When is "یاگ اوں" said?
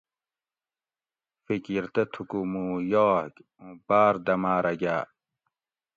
2.91-3.73